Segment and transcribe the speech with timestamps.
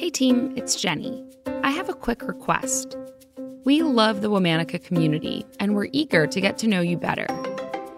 [0.00, 1.22] Hey team, it's Jenny.
[1.62, 2.96] I have a quick request.
[3.64, 7.26] We love the Womanica community and we're eager to get to know you better.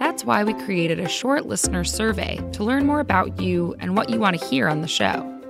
[0.01, 4.11] That's why we created a short listener survey to learn more about you and what
[4.11, 5.41] you want to hear on the show.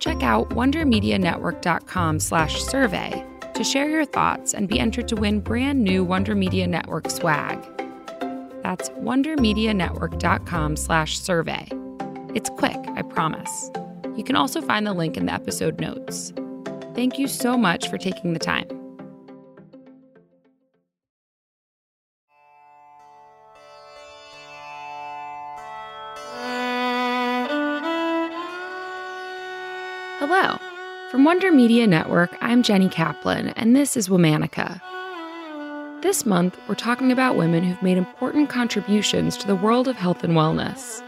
[0.00, 3.24] Check out wondermedianetwork.com slash survey
[3.54, 7.56] to share your thoughts and be entered to win brand new Wonder Media Network swag.
[8.64, 11.68] That's wondermedianetwork.com slash survey.
[12.34, 13.70] It's quick, I promise.
[14.18, 16.32] You can also find the link in the episode notes.
[16.96, 18.66] Thank you so much for taking the time.
[30.18, 30.58] Hello.
[31.12, 34.82] From Wonder Media Network, I'm Jenny Kaplan, and this is Womanica.
[36.02, 40.24] This month, we're talking about women who've made important contributions to the world of health
[40.24, 41.04] and wellness.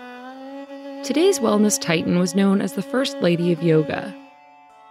[1.03, 4.15] Today's wellness titan was known as the First Lady of Yoga.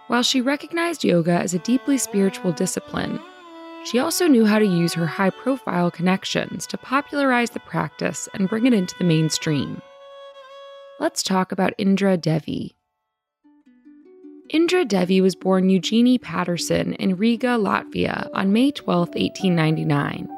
[0.08, 3.20] While she recognized yoga as a deeply spiritual discipline,
[3.84, 8.48] she also knew how to use her high profile connections to popularize the practice and
[8.48, 9.80] bring it into the mainstream.
[10.98, 12.76] Let's talk about Indra Devi.
[14.50, 20.28] Indra Devi was born Eugenie Patterson in Riga, Latvia on May 12, 1899.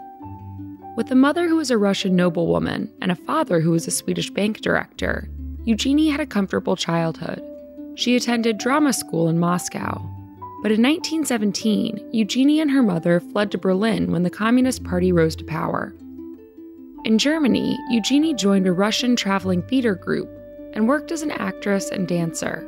[0.99, 4.29] With a mother who was a Russian noblewoman and a father who was a Swedish
[4.29, 5.31] bank director,
[5.65, 7.41] Eugenie had a comfortable childhood.
[7.95, 10.03] She attended drama school in Moscow.
[10.61, 15.37] But in 1917, Eugenie and her mother fled to Berlin when the Communist Party rose
[15.37, 15.95] to power.
[17.05, 20.29] In Germany, Eugenie joined a Russian traveling theater group
[20.73, 22.67] and worked as an actress and dancer.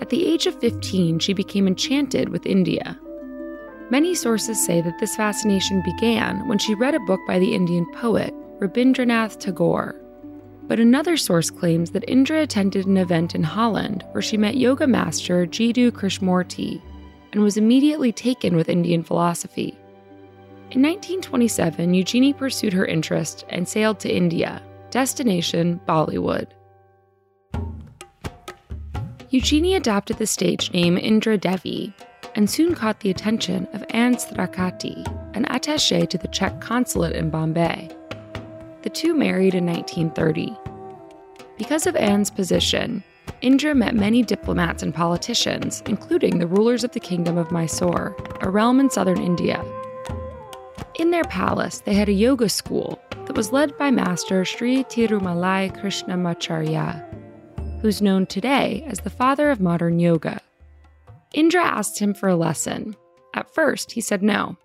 [0.00, 2.96] At the age of 15, she became enchanted with India.
[3.90, 7.86] Many sources say that this fascination began when she read a book by the Indian
[7.94, 10.00] poet Rabindranath Tagore.
[10.68, 14.86] But another source claims that Indra attended an event in Holland where she met yoga
[14.86, 16.82] master Jiddu Krishnamurti
[17.32, 19.78] and was immediately taken with Indian philosophy.
[20.72, 24.60] In 1927, Eugenie pursued her interest and sailed to India,
[24.90, 26.48] destination Bollywood.
[29.30, 31.94] Eugenie adopted the stage name Indra Devi
[32.34, 37.30] and soon caught the attention of Anne Strakaty, an attaché to the Czech consulate in
[37.30, 37.95] Bombay.
[38.82, 40.56] The two married in 1930.
[41.58, 43.02] Because of Anne's position,
[43.40, 48.50] Indra met many diplomats and politicians, including the rulers of the Kingdom of Mysore, a
[48.50, 49.64] realm in southern India.
[50.98, 55.76] In their palace, they had a yoga school that was led by Master Sri Tirumalai
[55.76, 57.04] Krishnamacharya,
[57.80, 60.40] who's known today as the father of modern yoga.
[61.34, 62.96] Indra asked him for a lesson.
[63.34, 64.56] At first, he said no.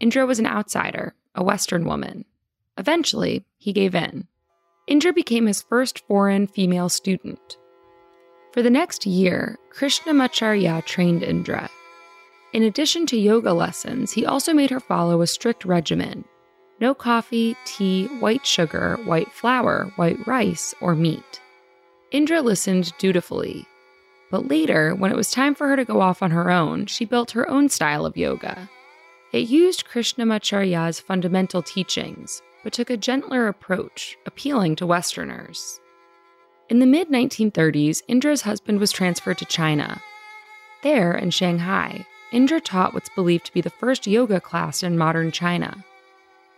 [0.00, 2.24] Indra was an outsider, a Western woman.
[2.78, 4.26] Eventually, he gave in.
[4.86, 7.58] Indra became his first foreign female student.
[8.52, 11.68] For the next year, Krishnamacharya trained Indra.
[12.54, 16.24] In addition to yoga lessons, he also made her follow a strict regimen
[16.80, 21.40] no coffee, tea, white sugar, white flour, white rice, or meat.
[22.12, 23.66] Indra listened dutifully.
[24.30, 27.04] But later, when it was time for her to go off on her own, she
[27.04, 28.68] built her own style of yoga.
[29.32, 35.80] It used Krishnamacharya's fundamental teachings, but took a gentler approach, appealing to Westerners.
[36.68, 40.02] In the mid 1930s, Indra's husband was transferred to China.
[40.82, 45.32] There, in Shanghai, Indra taught what's believed to be the first yoga class in modern
[45.32, 45.84] China.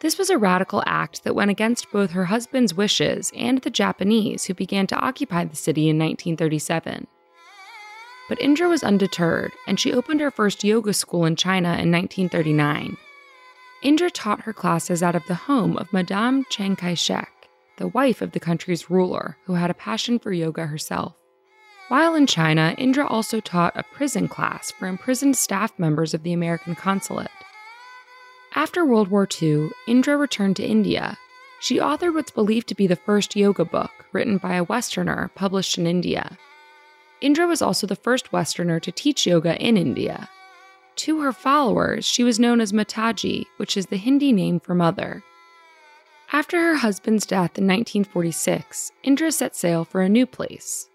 [0.00, 4.46] This was a radical act that went against both her husband's wishes and the Japanese
[4.46, 7.06] who began to occupy the city in 1937.
[8.28, 12.96] But Indra was undeterred, and she opened her first yoga school in China in 1939.
[13.82, 17.48] Indra taught her classes out of the home of Madame Chiang Kai shek,
[17.78, 21.14] the wife of the country's ruler, who had a passion for yoga herself.
[21.88, 26.34] While in China, Indra also taught a prison class for imprisoned staff members of the
[26.34, 27.30] American consulate.
[28.54, 31.16] After World War II, Indra returned to India.
[31.60, 35.78] She authored what's believed to be the first yoga book, written by a Westerner, published
[35.78, 36.36] in India.
[37.20, 40.28] Indra was also the first Westerner to teach yoga in India.
[40.96, 45.22] To her followers, she was known as Mataji, which is the Hindi name for mother.
[46.32, 50.88] After her husband's death in 1946, Indra set sail for a new place.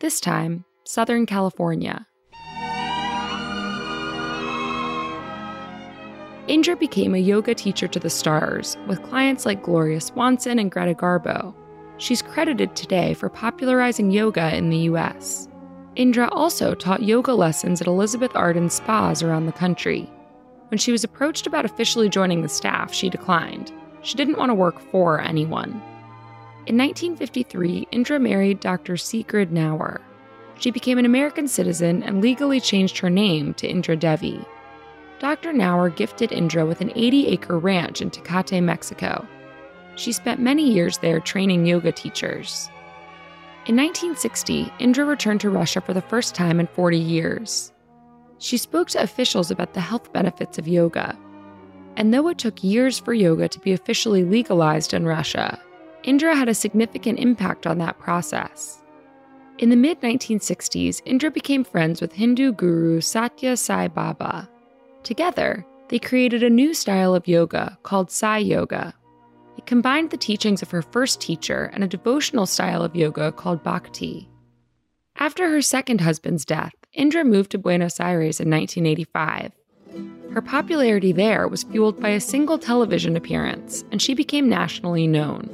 [0.00, 2.06] This time, Southern California.
[6.48, 10.94] Indra became a yoga teacher to the stars, with clients like Gloria Swanson and Greta
[10.94, 11.54] Garbo.
[11.98, 15.46] She's credited today for popularizing yoga in the US.
[15.94, 20.10] Indra also taught yoga lessons at Elizabeth Arden spas around the country.
[20.68, 23.72] When she was approached about officially joining the staff, she declined.
[24.00, 25.70] She didn't want to work for anyone.
[26.66, 28.96] In 1953, Indra married Dr.
[28.96, 30.00] Sigrid Knauer.
[30.58, 34.42] she became an American citizen and legally changed her name to Indra Devi.
[35.18, 35.52] Dr.
[35.52, 39.26] Knauer gifted Indra with an 80 acre ranch in Tecate, Mexico.
[39.96, 42.70] She spent many years there training yoga teachers.
[43.64, 47.72] In 1960, Indra returned to Russia for the first time in 40 years.
[48.38, 51.16] She spoke to officials about the health benefits of yoga.
[51.96, 55.60] And though it took years for yoga to be officially legalized in Russia,
[56.02, 58.82] Indra had a significant impact on that process.
[59.58, 64.48] In the mid 1960s, Indra became friends with Hindu guru Satya Sai Baba.
[65.04, 68.92] Together, they created a new style of yoga called Sai Yoga.
[69.62, 73.62] It combined the teachings of her first teacher and a devotional style of yoga called
[73.62, 74.28] Bhakti.
[75.16, 79.52] After her second husband's death, Indra moved to Buenos Aires in 1985.
[80.32, 85.48] Her popularity there was fueled by a single television appearance, and she became nationally known.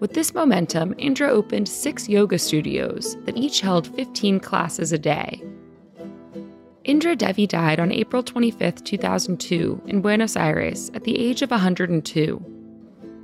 [0.00, 5.42] With this momentum, Indra opened six yoga studios that each held 15 classes a day.
[6.84, 12.55] Indra Devi died on April 25, 2002, in Buenos Aires at the age of 102.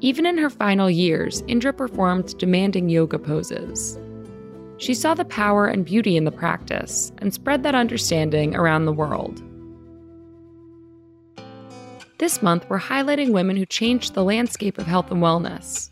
[0.03, 3.97] Even in her final years, Indra performed demanding yoga poses.
[4.79, 8.93] She saw the power and beauty in the practice and spread that understanding around the
[8.93, 9.41] world.
[12.19, 15.91] This month, we're highlighting women who changed the landscape of health and wellness.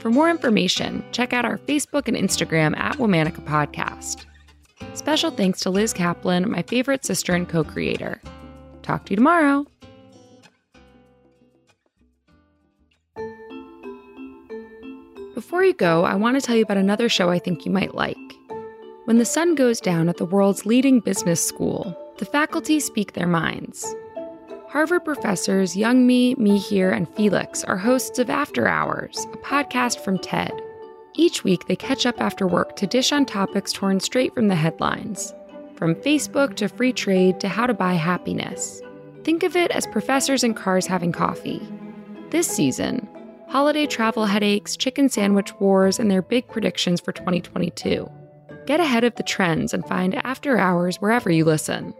[0.00, 4.26] For more information, check out our Facebook and Instagram at Womanica Podcast.
[4.94, 8.20] Special thanks to Liz Kaplan, my favorite sister and co creator.
[8.82, 9.66] Talk to you tomorrow.
[15.36, 17.94] Before you go, I want to tell you about another show I think you might
[17.94, 18.16] like.
[19.04, 23.26] When the sun goes down at the world's leading business school, the faculty speak their
[23.26, 23.94] minds.
[24.70, 30.58] Harvard professors Youngme, Mihir, and Felix are hosts of After Hours, a podcast from TED.
[31.12, 34.54] Each week, they catch up after work to dish on topics torn straight from the
[34.54, 35.34] headlines,
[35.74, 38.80] from Facebook to free trade to how to buy happiness.
[39.22, 41.60] Think of it as professors in cars having coffee.
[42.30, 43.06] This season,
[43.56, 48.06] holiday travel headaches, chicken sandwich wars, and their big predictions for 2022.
[48.66, 51.94] Get ahead of the trends and find After Hours wherever you listen.